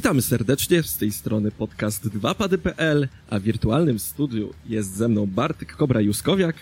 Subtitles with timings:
[0.00, 5.76] Witamy serdecznie, z tej strony podcast 2pady.pl, a w wirtualnym studiu jest ze mną Bartek
[5.76, 6.52] Kobra-Juskowiak.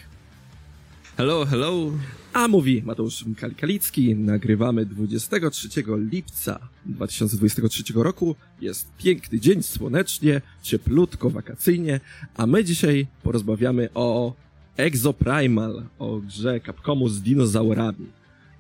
[1.17, 1.93] Hello, hello.
[2.33, 4.17] A mówi Mateusz Mikali-Kalicki.
[4.17, 5.69] Nagrywamy 23
[6.11, 8.37] lipca 2023 roku.
[8.61, 12.01] Jest piękny dzień, słonecznie, cieplutko, wakacyjnie,
[12.37, 14.35] a my dzisiaj porozmawiamy o
[14.77, 18.07] Exoprimal, o grze Capcomu z dinozaurami.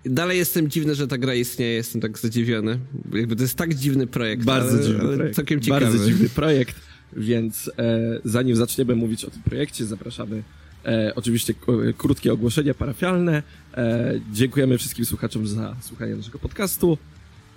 [0.04, 2.78] Dalej jestem dziwny, że ta gra istnieje, jestem tak zadziwiony.
[3.12, 4.44] Jakby to jest tak dziwny projekt.
[4.44, 5.36] Bardzo ale, dziwny ale projekt.
[5.36, 5.84] Całkiem ciekawy.
[5.84, 6.76] Bardzo dziwny projekt,
[7.16, 10.42] więc e, zanim zaczniemy mówić o tym projekcie, zapraszamy
[10.84, 11.54] e, oczywiście
[11.98, 13.42] krótkie ogłoszenie parafialne.
[13.74, 16.98] E, dziękujemy wszystkim słuchaczom za słuchanie naszego podcastu.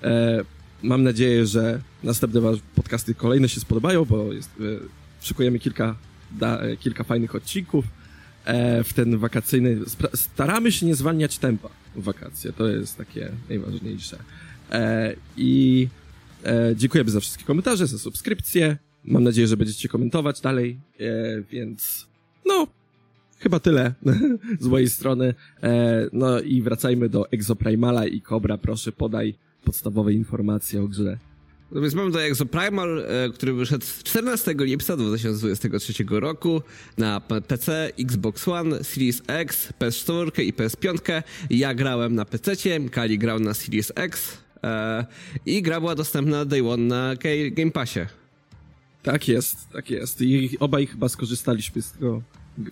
[0.03, 0.43] E,
[0.83, 4.63] mam nadzieję, że następne wasze podcasty kolejne się spodobają, bo jest, e,
[5.21, 5.95] szykujemy kilka,
[6.31, 7.85] da, e, kilka fajnych odcinków
[8.83, 9.77] w ten wakacyjny.
[10.13, 14.17] Staramy się nie zwalniać tempa wakacje, to jest takie najważniejsze.
[14.71, 15.87] E, I
[16.45, 18.77] e, dziękujemy za wszystkie komentarze, za subskrypcje.
[19.05, 22.07] Mam nadzieję, że będziecie komentować dalej, e, więc
[22.45, 22.67] no,
[23.39, 23.93] chyba tyle
[24.59, 25.33] z mojej strony.
[25.63, 28.57] E, no i wracajmy do Exoprimala i Cobra.
[28.57, 31.17] Proszę, podaj podstawowe informacje o grze.
[31.75, 36.61] Więc mamy do Exoprimal, e, który wyszedł 14 lipca 2023 roku
[36.97, 41.21] na PC, Xbox One, Series X, PS4 i PS5.
[41.49, 42.51] Ja grałem na PC,
[42.91, 45.05] Kali grał na Series X e,
[45.45, 47.99] i gra była dostępna day one na Ga- Game Passie.
[49.03, 50.21] Tak jest, tak jest.
[50.21, 52.21] I obaj chyba skorzystaliśmy z tego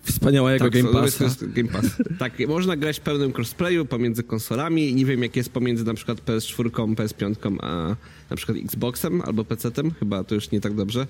[0.02, 1.24] wspaniałego Tak, Game Passa.
[1.24, 1.86] jest Game Pass.
[2.18, 4.94] tak, można grać w pełnym crossplayu pomiędzy konsolami.
[4.94, 7.96] Nie wiem, jak jest pomiędzy na przykład PS4, PS5, a
[8.30, 9.90] na przykład Xboxem albo PC-tem.
[9.98, 11.06] Chyba to już nie tak dobrze.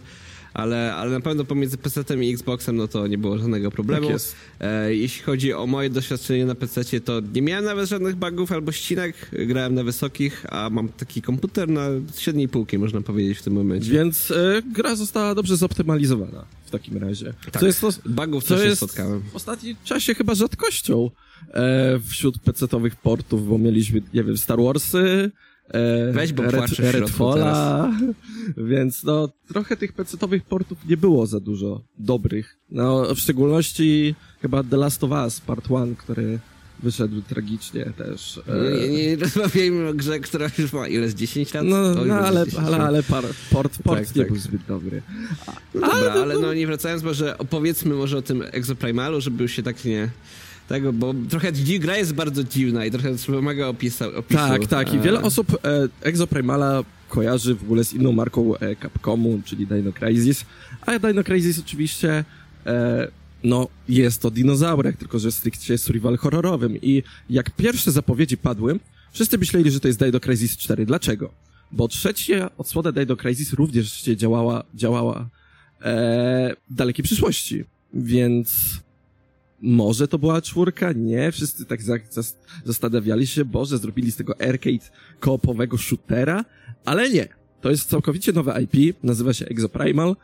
[0.55, 4.03] Ale, ale na pewno pomiędzy PC-tem i Xboxem, no to nie było żadnego problemu.
[4.03, 4.37] Tak jest.
[4.61, 8.73] E, jeśli chodzi o moje doświadczenie na PC, to nie miałem nawet żadnych bugów albo
[8.73, 9.31] ścinek.
[9.33, 11.89] Grałem na wysokich, a mam taki komputer na
[12.19, 13.91] średniej półki, można powiedzieć w tym momencie.
[13.91, 17.35] Więc e, gra została dobrze zoptymalizowana w takim razie.
[17.53, 17.61] Tak.
[17.61, 19.23] Co jest to, Bugów co też jest spotkałem.
[19.33, 21.11] w ostatnim czasie chyba rzadkością
[21.55, 25.31] e, wśród PC-owych portów, bo mieliśmy, nie wiem, Star Warsy,
[26.13, 27.91] Weź, bo Red, Redfalla,
[28.57, 32.57] więc no trochę tych PC-owych portów nie było za dużo dobrych.
[32.71, 36.39] No w szczególności chyba The Last of Us Part 1, który
[36.83, 38.39] wyszedł tragicznie też.
[38.39, 41.65] E, No, Nie, nie rozmawiajmy o grze, która już ma ile z 10 lat?
[41.65, 44.33] no, no ale, 10 ale, ale par, port, port Tak, nie tak.
[44.33, 45.03] był zbyt dobry.
[45.75, 49.85] No dobra, ale no nie wracając, może opowiedzmy może o tym Exoprimalu, żeby się tak
[49.85, 50.09] nie...
[50.71, 54.41] Tego, bo trochę gra jest bardzo dziwna i trochę wymaga opisa, opisu.
[54.41, 54.95] Tak, tak.
[54.95, 59.67] I E, wiele osób e, Exoprimala kojarzy w ogóle z inną marką e, Capcomu, czyli
[59.67, 60.45] Dino Crisis.
[60.87, 62.25] A Dino Crisis oczywiście,
[62.67, 63.09] e,
[63.45, 66.77] no, jest to dinozaurek, tylko że stricte survival horrorowym.
[66.83, 68.79] I jak pierwsze zapowiedzi padły,
[69.13, 70.87] wszyscy myśleli, że to jest Dino Crisis 4.
[70.87, 71.31] Dlaczego?
[71.73, 75.29] Bo trzecia odsłona Dino Crisis również się działała, działała
[75.83, 77.65] e, w dalekiej przyszłości.
[77.95, 78.81] Więc
[79.63, 80.93] może to była czwórka?
[80.93, 81.33] Nie.
[81.33, 84.91] Wszyscy tak za, zas- zastanawiali się, Boże, zrobili z tego arcade
[85.21, 86.45] koopowego shootera,
[86.85, 87.29] ale nie.
[87.61, 90.17] To jest całkowicie nowe IP, nazywa się Exoprimal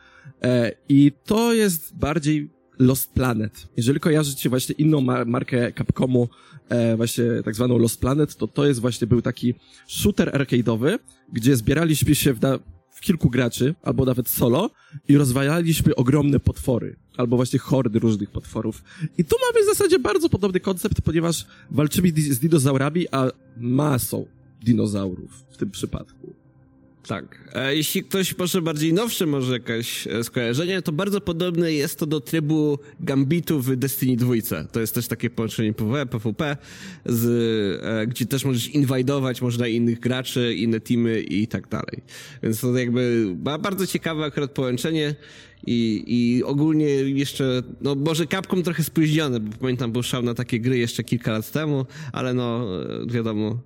[0.43, 2.49] e, i to jest bardziej
[2.79, 3.67] Lost Planet.
[3.77, 6.29] Jeżeli kojarzycie właśnie inną ma- markę Capcomu,
[6.69, 9.53] e, właśnie tak zwaną Lost Planet, to to jest właśnie był taki
[9.87, 10.99] shooter arcade'owy,
[11.33, 12.39] gdzie zbieraliśmy się w,
[12.91, 14.69] w kilku graczy, albo nawet solo
[15.07, 18.83] i rozwalaliśmy ogromne potwory, albo właśnie hordy różnych potworów.
[19.17, 24.25] I tu mamy w zasadzie bardzo podobny koncept, ponieważ walczymy z dinozaurami, a masą
[24.63, 26.33] dinozaurów w tym przypadku.
[27.07, 27.49] Tak.
[27.53, 32.05] E, jeśli ktoś może bardziej nowsze, może jakieś e, skojarzenie, to bardzo podobne jest to
[32.05, 34.33] do trybu Gambitu w Destiny 2.
[34.71, 36.57] To jest też takie połączenie PvE, PvP,
[37.05, 37.25] z,
[37.83, 42.01] e, gdzie też możesz inwajdować, można innych graczy, inne teamy i tak dalej.
[42.43, 45.15] Więc to jakby ma bardzo ciekawe akurat połączenie
[45.67, 50.59] i, i ogólnie jeszcze, no może Capcom trochę spóźniony, bo pamiętam był szał na takie
[50.59, 52.67] gry jeszcze kilka lat temu, ale no
[53.07, 53.59] wiadomo,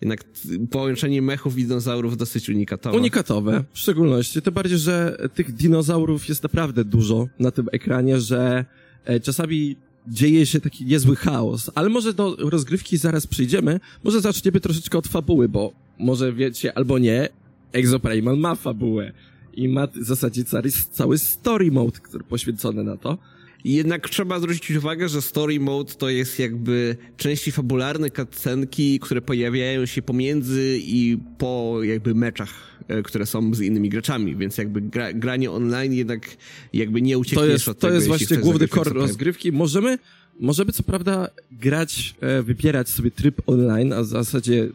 [0.00, 0.24] jednak
[0.70, 2.96] połączenie mechów i dinozaurów dosyć unikatowe.
[2.96, 4.42] Unikatowe, w szczególności.
[4.42, 8.64] Tym bardziej, że tych dinozaurów jest naprawdę dużo na tym ekranie, że
[9.04, 9.76] e, czasami
[10.08, 11.70] dzieje się taki niezły chaos.
[11.74, 13.80] Ale może do rozgrywki zaraz przyjdziemy.
[14.04, 17.28] Może zaczniemy troszeczkę od fabuły, bo może wiecie albo nie,
[17.72, 19.12] Exoprimal ma fabułę.
[19.54, 23.18] I ma w zasadzie cały, cały story mode, który poświęcony na to.
[23.64, 29.86] Jednak trzeba zwrócić uwagę, że story mode to jest jakby części fabularne, cutscenki, które pojawiają
[29.86, 32.54] się pomiędzy i po jakby meczach,
[32.88, 36.36] e, które są z innymi graczami, więc jakby gra, granie online jednak
[36.72, 39.52] jakby nie To uciekniesz jest, od to tego, jest jeśli właśnie główny core rozgrywki.
[39.52, 39.98] Możemy,
[40.40, 44.68] możemy co prawda grać, e, wybierać sobie tryb online, a w zasadzie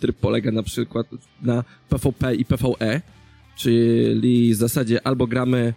[0.00, 1.06] tryb polega na przykład
[1.42, 3.00] na PvP i PvE,
[3.56, 5.74] czyli w zasadzie albo gramy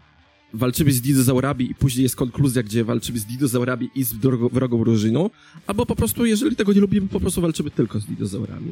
[0.55, 4.13] walczymy z dinozaurami i później jest konkluzja, gdzie walczymy z dinozaurami i z
[4.51, 5.29] wrogą, drużyną,
[5.67, 8.71] albo po prostu, jeżeli tego nie lubimy, po prostu walczymy tylko z dinozaurami.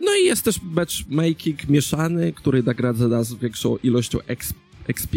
[0.00, 4.18] No i jest też matchmaking mieszany, który nagradza nas większą ilością
[4.86, 5.16] XP,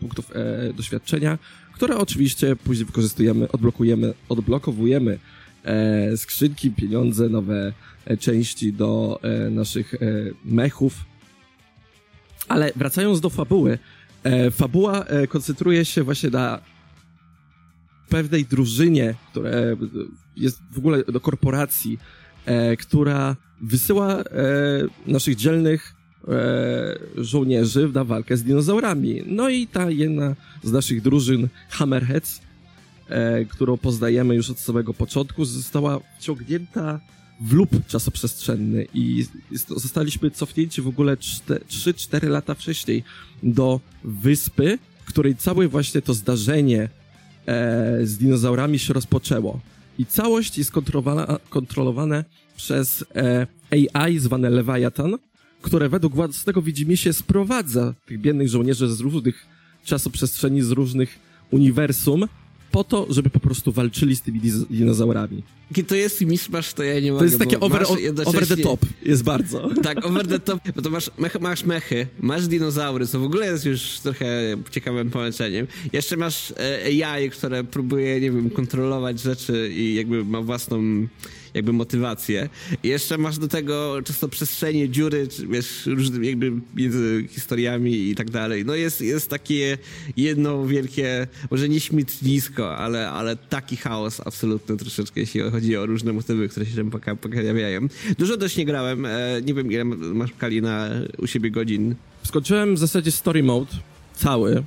[0.00, 1.38] punktów e, doświadczenia,
[1.72, 5.18] które oczywiście później wykorzystujemy, odblokujemy, odblokowujemy
[5.64, 7.72] e, skrzynki, pieniądze, nowe
[8.04, 9.98] e, części do e, naszych e,
[10.44, 11.04] mechów.
[12.48, 13.78] Ale wracając do fabuły,
[14.50, 16.60] fabuła e, koncentruje się właśnie na
[18.08, 19.76] pewnej drużynie, która e,
[20.36, 21.98] jest w ogóle do korporacji,
[22.46, 24.24] e, która wysyła e,
[25.06, 25.94] naszych dzielnych
[26.28, 29.22] e, żołnierzy na walkę z dinozaurami.
[29.26, 32.40] No i ta jedna z naszych drużyn, Hammerheads,
[33.08, 37.00] e, którą poznajemy już od samego początku, została wciągnięta
[37.40, 39.26] w lub czasoprzestrzenny i
[39.76, 43.04] zostaliśmy cofnięci w ogóle 3-4 lata wcześniej
[43.42, 46.88] do wyspy, której całe właśnie to zdarzenie
[47.46, 49.60] e, z dinozaurami się rozpoczęło.
[49.98, 50.72] I całość jest
[51.48, 52.24] kontrolowane
[52.56, 53.46] przez e,
[53.94, 55.18] AI zwane Leviathan,
[55.62, 59.46] które według własnego widzimisię sprowadza tych biednych żołnierzy z różnych
[59.84, 61.18] czasoprzestrzeni, z różnych
[61.50, 62.28] uniwersum
[62.70, 64.40] po to, żeby po prostu walczyli z tymi
[64.70, 65.42] dinozaurami.
[65.70, 67.18] Jaki to jest miszmasz, to ja nie mogę.
[67.18, 67.86] To jest takie over,
[68.24, 69.68] over the top, jest bardzo.
[69.82, 73.46] Tak, over the top, bo to masz, mech, masz mechy, masz dinozaury, co w ogóle
[73.46, 75.66] jest już trochę ciekawym połączeniem.
[75.92, 81.06] Jeszcze masz e, AI, które próbuje, nie wiem, kontrolować rzeczy i jakby ma własną
[81.56, 82.48] jakby motywację.
[82.82, 88.30] I jeszcze masz do tego często przestrzenie, dziury, wiesz, różne jakby między historiami i tak
[88.30, 88.64] dalej.
[88.64, 89.78] No jest, jest takie
[90.16, 96.12] jedno wielkie, może nie śmietnisko, ale, ale taki chaos absolutny troszeczkę, jeśli chodzi o różne
[96.12, 97.80] motywy, które się tam pojawiają.
[98.18, 100.88] Dużo dość nie grałem, e, nie wiem ile masz Kali na
[101.18, 101.94] u siebie godzin.
[102.22, 103.72] Skończyłem w zasadzie story mode
[104.14, 104.64] cały,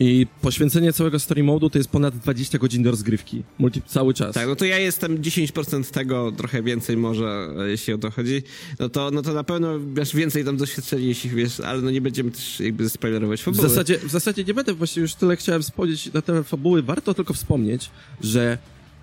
[0.00, 3.42] i poświęcenie całego story modu to jest ponad 20 godzin do rozgrywki.
[3.58, 4.34] Multi cały czas.
[4.34, 8.42] Tak, no to ja jestem 10% tego, trochę więcej może, jeśli o to chodzi.
[8.78, 12.00] No to, no to na pewno masz więcej tam doświadczenia, jeśli wiesz, ale no nie
[12.00, 13.66] będziemy też jakby spoilerować fabuły.
[13.66, 16.82] W zasadzie, w zasadzie nie będę właśnie już tyle chciałem wspomnieć na temat fabuły.
[16.82, 17.90] Warto tylko wspomnieć,
[18.20, 18.58] że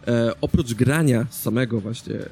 [0.08, 2.26] e, oprócz grania samego właśnie e,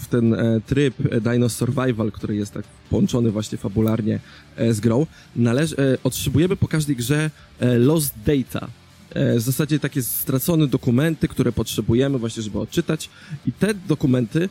[0.00, 4.20] w ten e, tryb Dino Survival, który jest tak połączony właśnie fabularnie
[4.56, 5.06] e, z grą,
[5.36, 8.68] e, otrzymujemy po każdej grze e, lost data.
[9.36, 13.10] W zasadzie takie stracone dokumenty, które potrzebujemy właśnie, żeby odczytać
[13.46, 14.48] i te dokumenty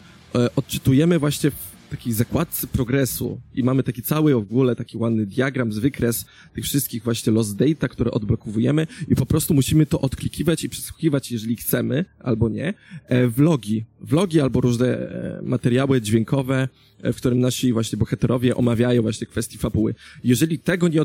[0.55, 5.79] odczytujemy właśnie w takiej zakładce progresu i mamy taki cały ogóle taki ładny diagram z
[5.79, 10.69] wykres tych wszystkich właśnie lost data, które odblokowujemy i po prostu musimy to odklikiwać i
[10.69, 12.73] przesłuchiwać, jeżeli chcemy, albo nie,
[13.07, 13.85] e, vlogi.
[14.01, 16.67] Vlogi albo różne e, materiały dźwiękowe,
[17.01, 19.95] e, w którym nasi właśnie bohaterowie omawiają właśnie kwestii fabuły.
[20.23, 21.01] Jeżeli tego nie,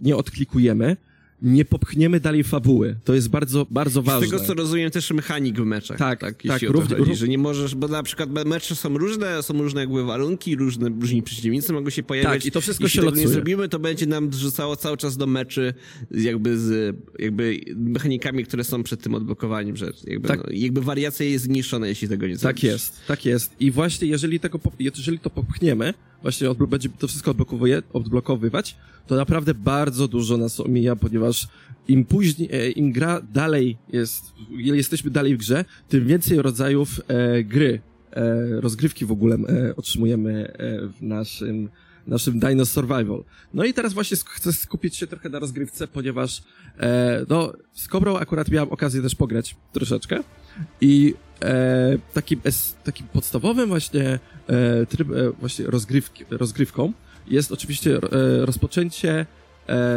[0.00, 0.96] nie odklikujemy,
[1.42, 2.96] nie popchniemy dalej fabuły.
[3.04, 4.26] To jest bardzo, bardzo ważne.
[4.26, 5.98] Z tego, co rozumiem, też mechanik w meczach.
[5.98, 6.42] Tak, tak.
[6.48, 10.04] tak równie, chodzi, że nie możesz, bo na przykład mecze są różne, są różne jakby
[10.04, 12.32] warunki, różne, różni przeciwnicy mogą się pojawiać.
[12.32, 15.16] Tak, i to wszystko Jeśli się tego nie zrobimy, to będzie nam rzucało cały czas
[15.16, 15.74] do meczy
[16.10, 20.38] jakby z jakby mechanikami, które są przed tym odblokowaniem, że jakby, tak.
[20.38, 22.60] no, jakby wariacja jest zmniejszona, jeśli tego nie zrobisz.
[22.60, 23.52] Tak jest, tak jest.
[23.60, 27.34] I właśnie jeżeli tego, jeżeli to popchniemy, właśnie będzie to wszystko
[27.92, 31.48] odblokowywać, to naprawdę bardzo dużo nas omija, ponieważ
[31.88, 37.44] im później, e, im gra dalej jest, jesteśmy dalej w grze, tym więcej rodzajów e,
[37.44, 37.80] gry,
[38.12, 41.68] e, rozgrywki w ogóle e, otrzymujemy e, w naszym
[42.06, 43.24] naszym Dino Survival.
[43.54, 46.42] No i teraz właśnie chcę skupić się trochę na rozgrywce, ponieważ
[46.78, 50.20] e, no, z Cobrą akurat miałem okazję też pograć troszeczkę
[50.80, 52.40] i e, takim,
[52.84, 56.92] takim podstawowym właśnie e, tryb, e, właśnie rozgrywki, rozgrywką
[57.28, 57.98] jest oczywiście
[58.40, 59.26] rozpoczęcie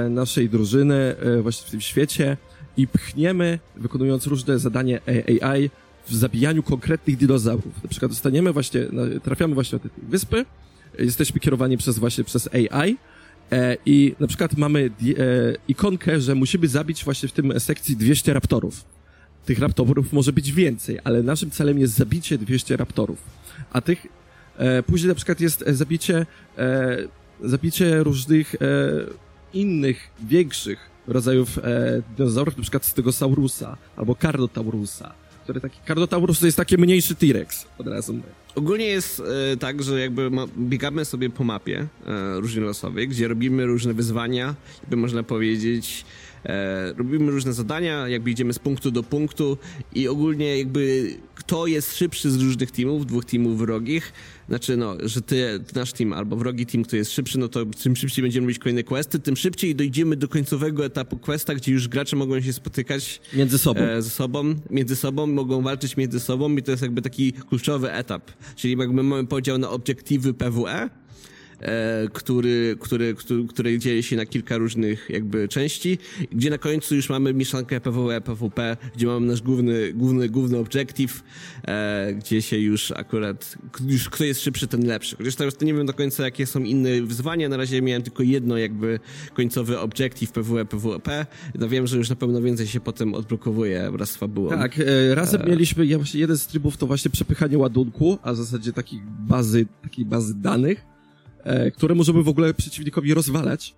[0.09, 2.37] naszej drużyny właśnie w tym świecie
[2.77, 5.69] i pchniemy, wykonując różne zadania AI
[6.07, 7.83] w zabijaniu konkretnych dinozaurów.
[7.83, 8.85] Na przykład dostaniemy właśnie,
[9.23, 10.45] trafiamy właśnie na te wyspy,
[10.99, 12.97] jesteśmy kierowani przez właśnie przez AI
[13.85, 14.89] i na przykład mamy
[15.67, 18.85] ikonkę, że musimy zabić właśnie w tym sekcji 200 raptorów.
[19.49, 23.17] Tych raptorów może być więcej, ale naszym celem jest zabicie 200 raptorów.
[23.73, 24.07] A tych
[24.85, 26.25] później na przykład jest zabicie
[27.43, 28.57] zabicie różnych e,
[29.53, 35.13] innych, większych rodzajów e, dinozaurów, na przykład Stegosaurusa albo Cardotaurusa.
[35.43, 38.19] Który taki, Cardotaurus to jest taki mniejszy T-Rex, od razu
[38.55, 39.21] Ogólnie jest
[39.53, 44.95] e, tak, że jakby ma, biegamy sobie po mapie e, gdzie robimy różne wyzwania, jakby
[44.95, 46.05] można powiedzieć,
[46.45, 49.57] E, robimy różne zadania, jakby idziemy z punktu do punktu
[49.93, 54.13] i ogólnie jakby kto jest szybszy z różnych teamów, dwóch teamów wrogich,
[54.49, 57.95] znaczy no, że ty, nasz team albo wrogi team, kto jest szybszy, no to czym
[57.95, 62.15] szybciej będziemy robić kolejne questy, tym szybciej dojdziemy do końcowego etapu questa, gdzie już gracze
[62.15, 63.81] mogą się spotykać między sobą.
[63.81, 67.91] E, ze sobą, między sobą, mogą walczyć między sobą i to jest jakby taki kluczowy
[67.91, 68.31] etap.
[68.55, 70.89] Czyli jakby mamy podział na obiektywy PWE,
[72.13, 75.97] który, który, który, który dzieje się na kilka różnych jakby części,
[76.31, 81.23] gdzie na końcu już mamy mieszankę PvE, PvP, gdzie mamy nasz główny, główny, główny objective,
[81.67, 85.15] e, gdzie się już akurat, już kto jest szybszy, ten lepszy.
[85.15, 88.57] Chociaż teraz nie wiem do końca, jakie są inne wyzwania, na razie miałem tylko jedno
[88.57, 88.99] jakby
[89.33, 91.25] końcowy objective PvE, PvP,
[91.55, 94.49] no wiem, że już na pewno więcej się potem odblokowuje wraz z fabułą.
[94.49, 95.45] Tak, e, razem e...
[95.45, 99.65] mieliśmy, ja właśnie jeden z trybów to właśnie przepychanie ładunku, a w zasadzie takiej bazy,
[99.81, 100.98] takiej bazy danych, e,
[101.73, 103.75] które możemy w ogóle przeciwnikowi rozwalać.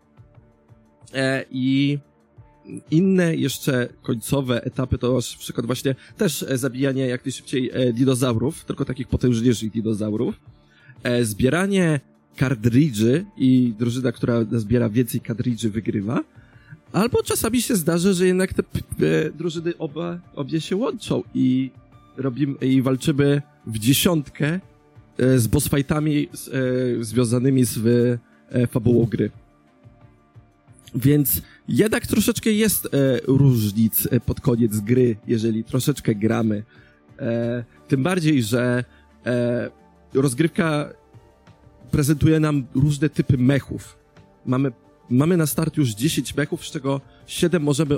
[1.13, 1.97] E, I
[2.91, 8.65] inne jeszcze końcowe etapy to na przykład właśnie też e, zabijanie jak najszybciej e, dinozaurów,
[8.65, 10.35] tylko takich potężniejszych dinozaurów.
[11.03, 11.99] E, zbieranie
[12.35, 16.23] kardridży i drużyna, która zbiera więcej kardridży wygrywa.
[16.93, 21.71] Albo czasami się zdarzy, że jednak te e, drużyny oba, obie się łączą i
[22.17, 24.70] robimy, i walczymy w dziesiątkę E,
[25.17, 27.77] z boss fightami e, związanymi z
[28.49, 29.31] e, fabułą gry.
[30.95, 32.87] Więc jednak troszeczkę jest
[33.27, 36.63] różnic pod koniec gry, jeżeli troszeczkę gramy.
[37.87, 38.83] Tym bardziej, że
[40.13, 40.89] rozgrywka
[41.91, 43.97] prezentuje nam różne typy mechów.
[44.45, 44.71] Mamy,
[45.09, 47.97] mamy na start już 10 mechów, z czego 7 możemy,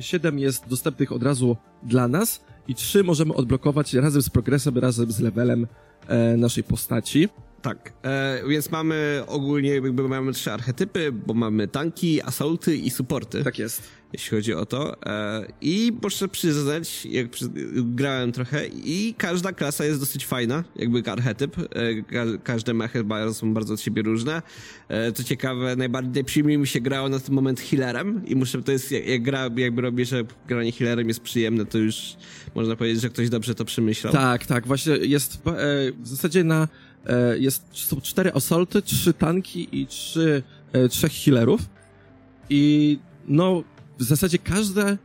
[0.00, 5.12] 7 jest dostępnych od razu dla nas i 3 możemy odblokować razem z progresem, razem
[5.12, 5.87] z levelem e,
[6.36, 7.28] naszej postaci.
[7.62, 13.44] Tak, e, więc mamy ogólnie jakby mamy trzy archetypy, bo mamy tanki, asalty i supporty.
[13.44, 13.82] Tak jest.
[14.12, 15.02] Jeśli chodzi o to.
[15.06, 21.02] E, I muszę przyznać, jak przy, grałem trochę i każda klasa jest dosyć fajna, jakby
[21.10, 21.56] archetyp.
[21.58, 24.42] E, ka, każde mechy są bardzo od siebie różne.
[24.88, 28.72] E, co ciekawe, najbardziej przyjemnie mi się grało na ten moment healerem i muszę, to
[28.72, 32.16] jest, jak, jak gra, jakby robię, że granie healerem jest przyjemne, to już
[32.54, 34.12] można powiedzieć, że ktoś dobrze to przemyślał.
[34.12, 35.38] Tak, tak, właśnie jest e,
[35.92, 36.68] w zasadzie na
[37.38, 41.60] jest, są cztery assaulty, trzy tanki i trzy, e, trzech healerów.
[42.50, 43.64] I no,
[43.98, 44.98] w zasadzie każde,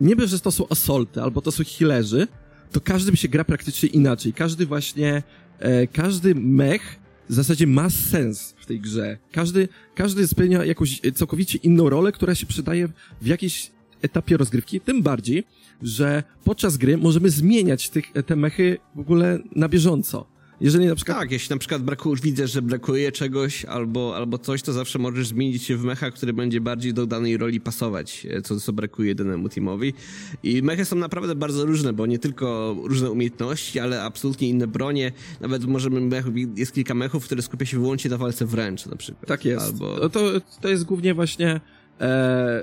[0.00, 2.28] wiem, że to są assaulty albo to są healerzy,
[2.72, 4.32] to każdy się gra praktycznie inaczej.
[4.32, 5.22] Każdy właśnie,
[5.58, 9.18] e, każdy mech w zasadzie ma sens w tej grze.
[9.32, 12.88] Każdy, każdy spełnia jakąś całkowicie inną rolę, która się przydaje
[13.22, 13.70] w jakiejś
[14.02, 15.44] etapie rozgrywki, tym bardziej,
[15.82, 20.26] że podczas gry możemy zmieniać tych, te mechy w ogóle na bieżąco.
[20.60, 21.18] Jeżeli na przykład...
[21.18, 25.26] Tak, jeśli na przykład brakuje, widzę, że brakuje czegoś albo, albo coś, to zawsze możesz
[25.26, 29.14] zmienić się w mecha, który będzie bardziej do danej roli pasować, e, co, co brakuje
[29.14, 29.94] danemu teamowi.
[30.42, 35.12] I mechy są naprawdę bardzo różne, bo nie tylko różne umiejętności, ale absolutnie inne bronie.
[35.40, 39.26] Nawet możemy, mech, jest kilka mechów, które skupia się wyłącznie na walce wręcz na przykład.
[39.26, 39.66] Tak jest.
[39.66, 40.08] Albo...
[40.08, 40.20] To,
[40.60, 41.60] to jest głównie właśnie
[42.00, 42.62] e,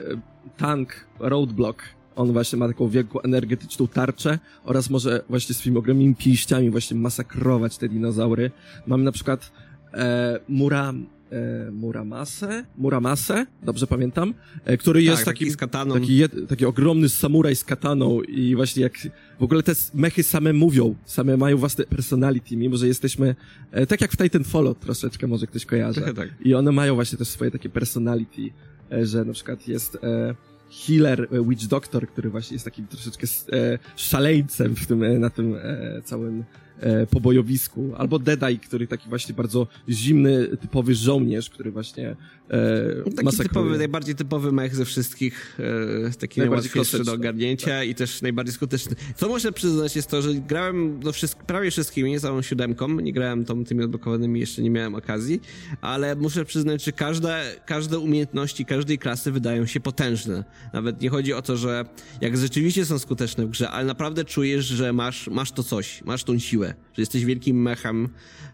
[0.57, 1.83] tank, roadblock,
[2.15, 7.77] on właśnie ma taką wielką energetyczną tarczę oraz może właśnie swoimi ogromnymi pięściami właśnie masakrować
[7.77, 8.51] te dinozaury.
[8.87, 9.51] Mamy na przykład
[9.93, 10.93] e, Mura,
[11.31, 14.33] e, Muramase, Muramase, dobrze pamiętam,
[14.65, 18.93] e, który tak, jest taki, taki, taki, taki ogromny samuraj z kataną i właśnie jak
[19.39, 23.35] w ogóle te mechy same mówią, same mają własne personality, mimo że jesteśmy,
[23.71, 26.01] e, tak jak w Titanfallu troszeczkę może ktoś kojarzy.
[26.01, 26.29] Tak.
[26.45, 28.41] I one mają właśnie też swoje takie personality,
[28.91, 30.35] e, że na przykład jest e,
[30.83, 35.29] healer, e, witch doctor, który właśnie jest takim troszeczkę e, szaleńcem w tym, e, na
[35.29, 35.55] tym
[36.03, 36.43] całym
[36.79, 42.15] e, pobojowisku, albo Deadeye, który taki właśnie bardzo zimny, typowy żołnierz, który właśnie
[42.49, 45.59] e, Taki typowy, najbardziej typowy mech ze wszystkich,
[46.07, 47.87] e, taki najłatwiejszy do ogarnięcia tak.
[47.87, 48.95] i też najbardziej skuteczny.
[49.15, 53.45] Co muszę przyznać jest to, że grałem no, wszystko, prawie wszystkimi, całą siódemką, nie grałem
[53.45, 55.41] tą, tymi odblokowanymi, jeszcze nie miałem okazji,
[55.81, 60.43] ale muszę przyznać, że każde, każde umiejętności każdej klasy wydają się potężne.
[60.73, 61.85] Nawet nie chodzi o to, że
[62.21, 66.23] jak rzeczywiście są skuteczne w grze, ale naprawdę czujesz, że masz, masz to coś, masz
[66.23, 68.09] tą siłę, że jesteś wielkim mechem,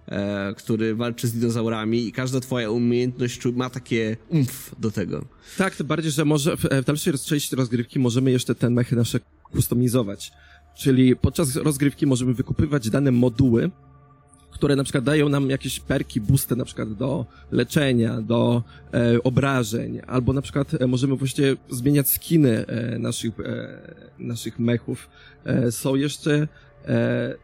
[0.07, 5.25] e, który walczy z dinozaurami i każda twoja umiejętność ma takie umf do tego.
[5.57, 9.19] Tak, tym bardziej, że może w, w dalszej części rozgrywki możemy jeszcze te mechy nasze
[9.43, 10.31] kustomizować.
[10.75, 13.71] Czyli podczas rozgrywki możemy wykupywać dane moduły,
[14.51, 18.63] które na przykład dają nam jakieś perki, boosty na przykład do leczenia, do
[18.93, 25.09] e, obrażeń, albo na przykład e, możemy właśnie zmieniać skiny e, naszych, e, naszych mechów.
[25.45, 26.47] E, są jeszcze
[26.85, 27.35] e,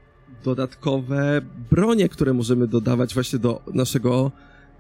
[0.43, 1.41] dodatkowe
[1.71, 4.31] bronie, które możemy dodawać właśnie do naszego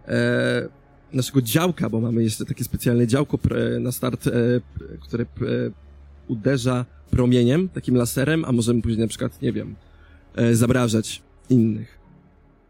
[0.07, 0.67] e,
[1.13, 3.39] naszego działka, bo mamy jeszcze takie specjalne działko
[3.79, 4.31] na start, e,
[4.99, 5.27] które e,
[6.27, 9.75] uderza promieniem, takim laserem, a możemy później na przykład, nie wiem,
[10.35, 11.96] e, zabrażać innych.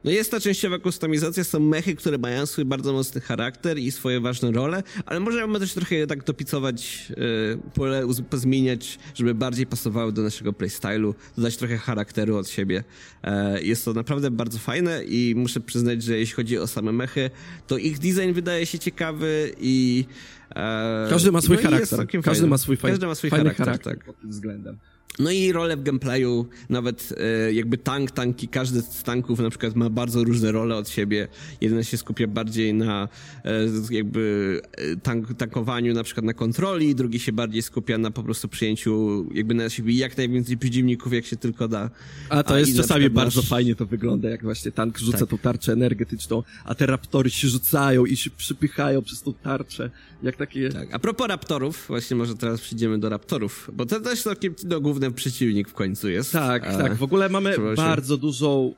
[0.04, 4.20] No jest ta częściowa kustomizacja, są mechy, które mają swój bardzo mocny charakter i swoje
[4.20, 10.22] ważne role, ale możemy też trochę tak dopicować, yy, pole pozmieniać, żeby bardziej pasowały do
[10.22, 12.84] naszego playstylu, dodać trochę charakteru od siebie.
[13.24, 17.30] Yy, jest to naprawdę bardzo fajne i muszę przyznać, że jeśli chodzi o same mechy,
[17.68, 20.06] to ich design wydaje się ciekawy i
[20.50, 20.56] yy,
[21.10, 22.08] każdy ma swój no charakter.
[22.24, 24.06] Każdy ma swój, Każdy ma swój fajny charakter, charakter tak.
[24.06, 24.78] pod tym względem.
[25.20, 29.76] No i role w gameplayu, nawet e, jakby tank, tanki, każdy z tanków na przykład
[29.76, 31.28] ma bardzo różne role od siebie.
[31.62, 33.10] Jeden się skupia bardziej na
[33.46, 33.52] e,
[33.92, 38.48] jakby e, tank, tankowaniu, na przykład na kontroli, drugi się bardziej skupia na po prostu
[38.48, 41.90] przyjęciu jakby na siebie jak najwięcej przeciwników, jak się tylko da.
[42.30, 45.30] A to a jest czasami bardzo fajnie to wygląda, jak właśnie tank rzuca tak.
[45.30, 49.90] tą tarczę energetyczną, a te raptory się rzucają i się przypychają przez tą tarczę,
[50.24, 50.70] jak takie...
[50.70, 50.90] Tak.
[50.92, 55.12] A propos raptorów, właśnie może teraz przyjdziemy do raptorów, bo to też takie no, główne
[55.12, 56.32] przeciwnik w końcu jest.
[56.32, 56.96] Tak, e, tak.
[56.96, 58.22] W ogóle mamy bardzo się...
[58.22, 58.74] dużą,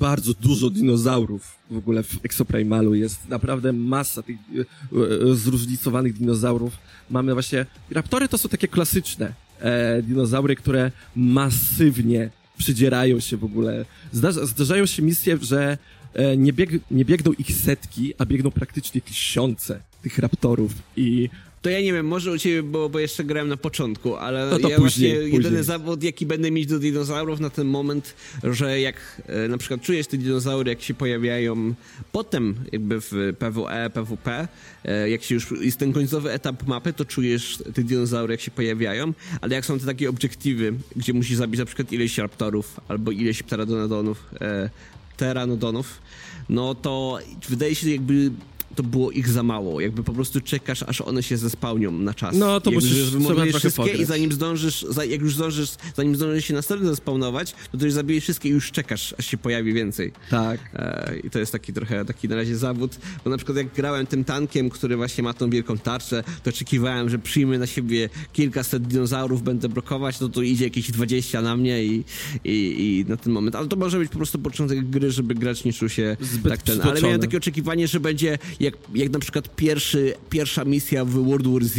[0.00, 2.94] bardzo dużo dinozaurów w ogóle w Exoprimalu.
[2.94, 6.72] Jest naprawdę masa tych e, e, zróżnicowanych dinozaurów.
[7.10, 7.66] Mamy właśnie...
[7.90, 13.84] Raptory to są takie klasyczne e, dinozaury, które masywnie przydzierają się w ogóle.
[14.12, 15.78] Zdarza, zdarzają się misje, że
[16.14, 21.28] e, nie, bieg, nie biegną ich setki, a biegną praktycznie tysiące tych raptorów i
[21.64, 24.58] to ja nie wiem, może u ciebie było, bo jeszcze grałem na początku, ale no
[24.58, 25.32] to ja później, właśnie później.
[25.32, 29.80] jedyny zawód, jaki będę mieć do dinozaurów na ten moment, że jak e, na przykład
[29.80, 31.74] czujesz te dinozaury, jak się pojawiają
[32.12, 34.48] potem jakby w PWE, PWP,
[34.84, 38.50] e, jak się już jest ten końcowy etap mapy, to czujesz te dinozaury, jak się
[38.50, 43.10] pojawiają, ale jak są te takie obiektywy, gdzie musisz zabić na przykład ileś raptorów albo
[43.10, 44.70] ileś pteranodonów, e,
[45.16, 46.02] pteranodonów,
[46.48, 48.30] no to wydaje się jakby
[48.74, 49.80] to było ich za mało.
[49.80, 52.36] Jakby po prostu czekasz, aż one się zespałnią na czas.
[52.36, 54.00] No to musisz trzeba wszystkie pograć.
[54.00, 58.24] i zanim zdążysz, jak już zdążysz, zanim zdążysz się następnie zespawnować, to, to już zabijesz
[58.24, 60.12] wszystkie i już czekasz, aż się pojawi więcej.
[60.30, 60.60] Tak.
[60.74, 64.06] E, I to jest taki trochę, taki na razie zawód, bo na przykład jak grałem
[64.06, 68.86] tym tankiem, który właśnie ma tą wielką tarczę, to oczekiwałem, że przyjmę na siebie kilkaset
[68.86, 72.04] dinozaurów, będę blokować, no to idzie jakieś 20 na mnie i,
[72.44, 73.56] i, i na ten moment.
[73.56, 76.62] Ale to może być po prostu początek gry, żeby gracz nie czuł się Zbyt tak
[76.62, 76.80] ten.
[76.82, 81.46] Ale miałem takie oczekiwanie, że będzie jak, jak na przykład pierwszy, pierwsza misja w World
[81.46, 81.78] War Z.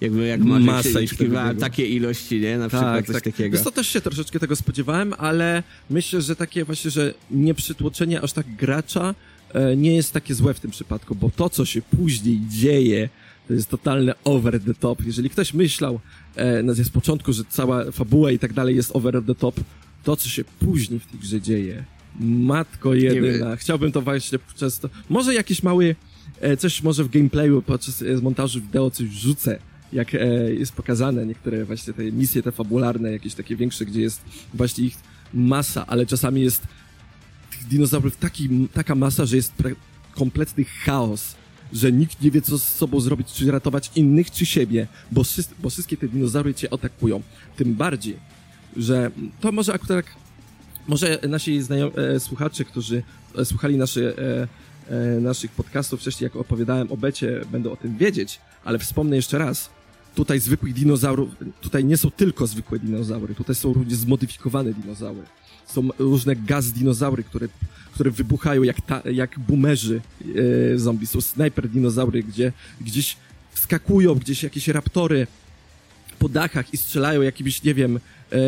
[0.00, 2.58] Jakby jak Masa oczekiwałem takie ilości, nie?
[2.58, 3.24] Na przykład tak, coś tak.
[3.24, 3.56] takiego.
[3.56, 8.32] Wiesz, to też się troszeczkę tego spodziewałem, ale myślę, że takie właśnie, że nieprzytłoczenie aż
[8.32, 9.14] tak gracza
[9.54, 13.08] e, nie jest takie złe w tym przypadku, bo to, co się później dzieje,
[13.48, 15.06] to jest totalne over the top.
[15.06, 16.00] Jeżeli ktoś myślał
[16.36, 19.60] e, z początku, że cała fabuła i tak dalej jest over the top,
[20.04, 21.84] to, co się później w tej grze dzieje,
[22.20, 23.56] matko jedyna.
[23.56, 24.88] Chciałbym to właśnie często...
[25.08, 25.96] Może jakiś mały
[26.58, 29.58] coś może w gameplayu podczas e, montażu wideo coś rzucę,
[29.92, 34.20] jak e, jest pokazane niektóre właśnie te misje, te fabularne, jakieś takie większe, gdzie jest
[34.54, 34.96] właśnie ich
[35.34, 36.62] masa, ale czasami jest
[37.50, 39.52] tych dinozaurów taki, taka masa, że jest
[40.14, 41.34] kompletny chaos,
[41.72, 45.22] że nikt nie wie, co z sobą zrobić, czy ratować innych, czy siebie, bo,
[45.58, 47.22] bo wszystkie te dinozaury cię atakują.
[47.56, 48.16] Tym bardziej,
[48.76, 49.10] że
[49.40, 50.06] to może akurat
[50.88, 51.60] może nasi
[51.96, 53.02] e, słuchacze, którzy
[53.38, 54.48] e, słuchali nasze e, e,
[55.20, 59.70] naszych podcastów wcześniej, jak opowiadałem o becie, będą o tym wiedzieć, ale wspomnę jeszcze raz,
[60.14, 61.28] tutaj zwykłych dinozaurów,
[61.60, 65.22] tutaj nie są tylko zwykłe dinozaury, tutaj są również zmodyfikowane dinozaury.
[65.66, 67.48] Są różne gaz dinozaury, które,
[67.94, 70.00] które wybuchają jak, ta, jak boomerzy
[70.74, 71.06] e, zombie.
[71.06, 73.16] Są sniper dinozaury, gdzie gdzieś
[73.52, 75.26] wskakują, gdzieś jakieś raptory
[76.18, 77.96] po dachach i strzelają jakimiś, nie wiem,
[78.32, 78.38] e,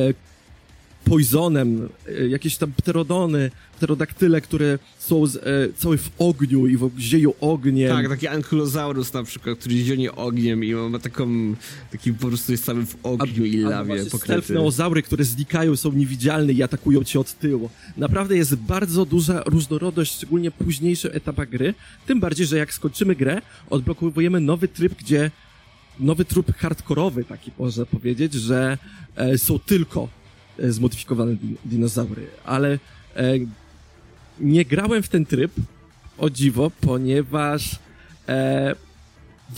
[1.09, 5.41] poisonem, e, jakieś tam pterodony, pterodaktyle, które są z, e,
[5.77, 7.91] całe w ogniu i w, zieją ogniem.
[7.91, 11.55] Tak, taki ankylosaurus na przykład, który zionie ogniem i ma taką,
[11.93, 14.43] taki po prostu jest cały w ogniu a, i lawie pokryty.
[14.43, 17.71] Stealth które znikają, są niewidzialne i atakują cię od tyłu.
[17.97, 21.75] Naprawdę jest bardzo duża różnorodność, szczególnie w późniejszych etapach gry,
[22.07, 25.31] tym bardziej, że jak skończymy grę, odblokowujemy nowy tryb, gdzie
[26.01, 28.79] nowy tryb hardkorowy, taki można powiedzieć, że
[29.17, 30.09] e, są tylko
[30.59, 32.79] zmodyfikowane din dinozaury, ale
[33.17, 33.35] e,
[34.41, 35.53] nie grałem w ten tryb,
[36.19, 37.79] o dziwo, ponieważ
[38.29, 38.75] e,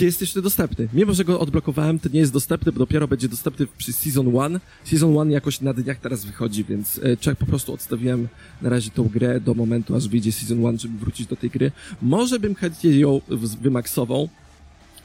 [0.01, 0.89] jest jeszcze dostępny.
[0.93, 4.61] Mimo, że go odblokowałem, to nie jest dostępny, bo dopiero będzie dostępny przy Season 1.
[4.85, 8.29] Season 1 jakoś na dniach teraz wychodzi, więc e, czek po prostu odstawiłem
[8.63, 11.73] na razie tą grę do momentu, aż wyjdzie Season 1, żeby wrócić do tej gry.
[12.03, 13.21] Może bym chętnie ją
[13.61, 14.29] wymaksował,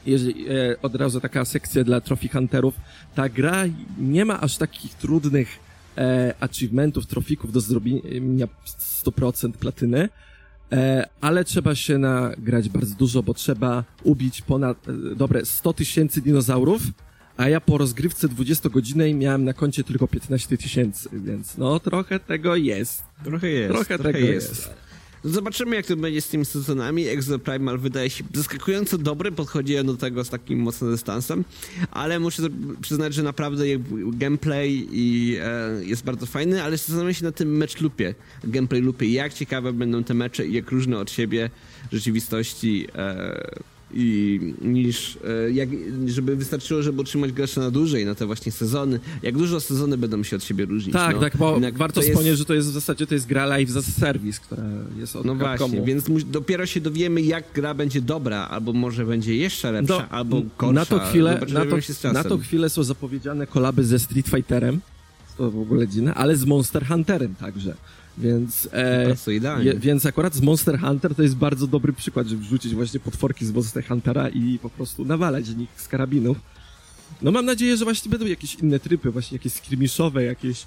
[0.05, 2.73] jeżeli, e, od razu taka sekcja dla Trophy Hunterów.
[3.15, 3.63] Ta gra
[3.97, 5.64] nie ma aż takich trudnych
[5.97, 8.47] e, achievementów, trofików do zrobienia
[9.05, 10.10] 100% platyny,
[10.71, 16.21] E, ale trzeba się nagrać bardzo dużo, bo trzeba ubić ponad, e, dobre, 100 tysięcy
[16.21, 16.81] dinozaurów,
[17.38, 22.55] a ja po rozgrywce 20-godzinnej miałem na koncie tylko 15 tysięcy, więc no trochę tego
[22.55, 23.03] jest.
[23.23, 23.73] Trochę jest.
[23.73, 24.49] Trochę, trochę tego jest.
[24.49, 24.73] jest.
[25.25, 27.07] Zobaczymy, jak to będzie z tymi sezonami.
[27.07, 31.43] Exo Primal wydaje się zaskakująco dobry, podchodzi do tego z takim mocnym dystansem,
[31.91, 32.43] ale muszę
[32.81, 33.63] przyznać, że naprawdę
[34.13, 39.07] gameplay i, e, jest bardzo fajny, ale zastanawiam się na tym match loopie, gameplay loopie,
[39.07, 41.49] jak ciekawe będą te mecze i jak różne od siebie
[41.91, 45.17] rzeczywistości e, i niż
[45.48, 45.69] e, jak,
[46.08, 49.00] żeby wystarczyło, żeby utrzymać gracza na dłużej, na te właśnie sezony.
[49.24, 50.93] Jak dużo sezony będą się od siebie różnić.
[50.93, 51.21] Tak, no.
[51.21, 53.45] tak, bo Jednak warto to jest- wspomnieć, że to jest w zasadzie to jest gra
[53.45, 54.63] live za serwis, która
[54.98, 55.58] jest od No Capcomu.
[55.58, 60.10] właśnie, więc dopiero się dowiemy, jak gra będzie dobra, albo może będzie jeszcze lepsza, Do-
[60.10, 60.74] albo gorsza.
[60.74, 61.65] na tą chwilę, na,
[62.02, 64.80] to, na tą chwilę są zapowiedziane kolaby ze Street Fighterem,
[65.38, 67.76] to w ogóle dziwne, ale z Monster Hunterem także.
[68.17, 69.65] Więc, e, idealnie.
[69.65, 73.45] je, więc akurat z Monster Hunter to jest bardzo dobry przykład, żeby wrzucić właśnie potworki
[73.45, 76.38] z Monster Huntera i po prostu nawalać w nich z karabinów.
[77.21, 80.65] No mam nadzieję, że właśnie będą jakieś inne tryby, właśnie jakieś skirmiszowe, jakieś,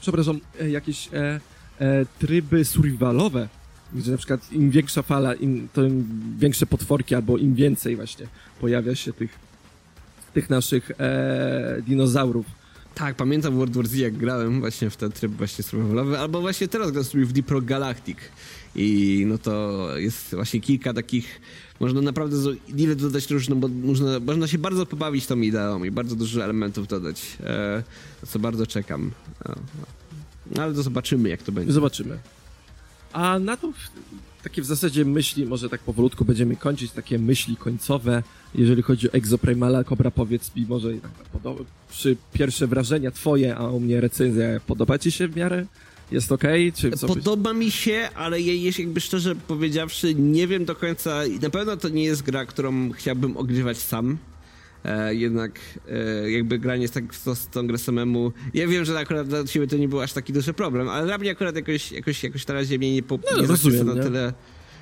[0.00, 1.40] przepraszam, e, jakieś e,
[1.78, 3.48] e, tryby survivalowe,
[3.94, 6.06] gdzie na przykład im większa fala, im, to im
[6.38, 8.26] większe potworki, albo im więcej właśnie
[8.60, 9.38] pojawia się tych,
[10.34, 12.46] tych naszych e, dinozaurów.
[12.96, 16.68] Tak, pamiętam World War Z, jak grałem właśnie w ten tryb właśnie survivalowy, albo właśnie
[16.68, 18.18] teraz gram sobie w Deep Rock Galactic.
[18.76, 21.40] I no to jest właśnie kilka takich,
[21.80, 22.36] można naprawdę
[22.76, 26.88] ile dodać różno, bo można, można się bardzo pobawić tą ideą i bardzo dużo elementów
[26.88, 27.82] dodać, e,
[28.26, 29.10] co bardzo czekam.
[30.54, 31.72] No, ale to zobaczymy, jak to będzie.
[31.72, 32.18] Zobaczymy.
[33.16, 33.72] A na to
[34.42, 38.22] takie w zasadzie myśli, może tak powolutku będziemy kończyć, takie myśli końcowe,
[38.54, 39.84] jeżeli chodzi o Exoprimala.
[39.84, 44.98] Kobra, powiedz mi może tak podo- przy pierwsze wrażenia twoje, a u mnie recenzja, podoba
[44.98, 45.66] ci się w miarę?
[46.12, 46.28] Jest?
[46.76, 51.20] Czy co byś- Podoba mi się, ale jeśli jakby szczerze powiedziawszy, nie wiem do końca.
[51.42, 54.18] Na pewno to nie jest gra, którą chciałbym ogrywać sam.
[54.86, 58.32] E, jednak e, jakby granie z, tak, z, z tą grę samemu.
[58.54, 61.18] Ja wiem, że akurat dla ciebie to nie był aż taki duży problem, ale dla
[61.18, 64.02] mnie akurat jakoś, jakoś, jakoś na razie mnie nie, po, No, nie rozumiem, na nie?
[64.02, 64.32] tyle,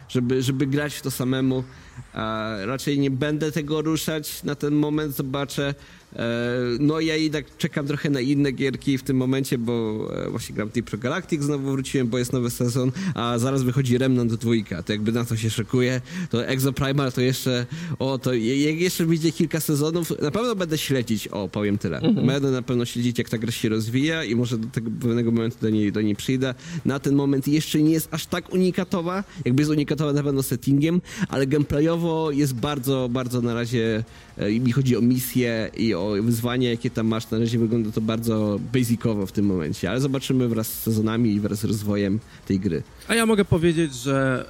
[0.09, 1.65] żeby, żeby grać w to samemu.
[2.13, 5.75] A raczej nie będę tego ruszać na ten moment, zobaczę.
[6.17, 10.55] E, No ja jednak czekam trochę na inne gierki w tym momencie, bo e, właśnie
[10.55, 14.93] gram Deep Galactic, znowu wróciłem, bo jest nowy sezon, a zaraz wychodzi Remnant dwójka, to
[14.93, 16.01] jakby na to się szykuje,
[16.31, 17.67] to Exo Primal to jeszcze,
[17.99, 22.51] o to jak jeszcze wyjdzie kilka sezonów, na pewno będę śledzić, o powiem tyle, będę
[22.51, 25.71] na pewno śledzić jak ta gra się rozwija i może do tego pewnego momentu do
[25.71, 26.55] niej, do niej przyjdę.
[26.85, 31.01] Na ten moment jeszcze nie jest aż tak unikatowa, jakby jest unikatowa na pewno settingiem,
[31.29, 34.05] ale gameplayowo jest bardzo, bardzo na razie,
[34.37, 38.01] e, mi chodzi o misje i o wyzwania, jakie tam masz, na razie wygląda to
[38.01, 42.61] bardzo basicowo w tym momencie, ale zobaczymy wraz z sezonami i wraz z rozwojem tej
[42.61, 42.83] gry.
[43.09, 44.47] A ja mogę powiedzieć, że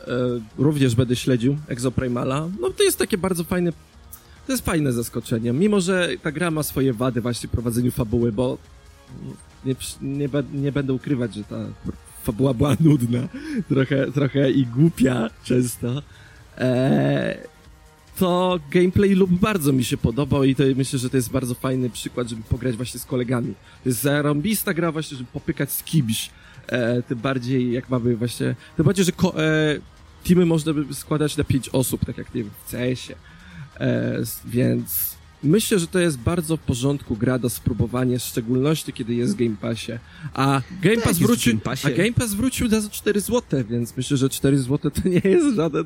[0.58, 2.48] e, również będę śledził Exoprimala.
[2.60, 3.72] No to jest takie bardzo fajne,
[4.46, 5.52] to jest fajne zaskoczenie.
[5.52, 8.58] Mimo, że ta gra ma swoje wady właśnie w prowadzeniu fabuły, bo
[9.64, 11.56] nie, nie, nie będę ukrywać, że ta
[12.22, 13.28] fabuła była nudna,
[13.68, 16.02] trochę, trochę i głupia często.
[16.58, 17.53] E,
[18.18, 21.90] to gameplay lub bardzo mi się podobał i to myślę, że to jest bardzo fajny
[21.90, 23.54] przykład, żeby pograć właśnie z kolegami.
[23.82, 26.30] To jest zarąbista gra właśnie, żeby popykać z kimś.
[26.66, 29.78] E, tym bardziej jak mamy właśnie, tym bardziej, że ko- e,
[30.24, 33.16] teamy można by składać na pięć osób, tak jak nie wiem, w CS-ie.
[33.80, 35.13] E, więc
[35.44, 39.36] myślę, że to jest bardzo w porządku gra do spróbowania, w szczególności kiedy jest w
[39.38, 39.92] Game Passie.
[40.34, 41.86] A Game Tak, Pass w wrócił, Game Passie.
[41.86, 45.56] a Game Pass wrócił za 4 zł, więc myślę, że 4 zł to nie jest
[45.56, 45.84] żaden,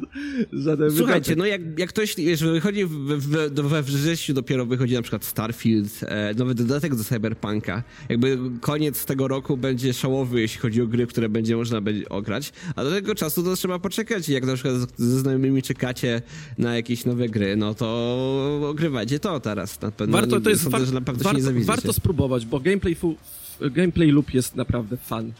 [0.52, 1.38] żaden Słuchajcie, wydatek.
[1.38, 6.00] no jak, jak ktoś, wiesz, wychodzi w, w, we wrześniu dopiero wychodzi na przykład Starfield,
[6.02, 7.82] e, nowy dodatek do Cyberpunka.
[8.08, 12.52] Jakby koniec tego roku będzie szałowy, jeśli chodzi o gry, które będzie można będzie ograć,
[12.76, 14.28] a do tego czasu to trzeba poczekać.
[14.28, 16.22] Jak na przykład ze znajomymi czekacie
[16.58, 19.80] na jakieś nowe gry, no to ogrywajcie to teraz.
[19.80, 21.66] Na pewno, Warto, to jest sądzę, że na pewno się warto, nie zawiedziecie.
[21.72, 23.16] warto spróbować, bo gameplay, fu,
[23.60, 25.32] gameplay loop jest naprawdę fan.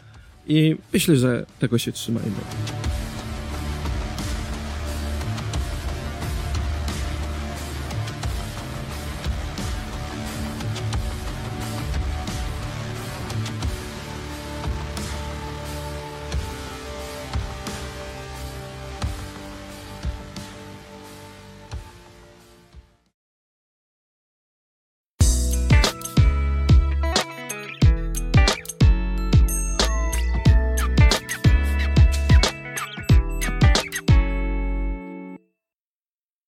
[0.47, 2.31] I myślę, że tego się trzymajmy.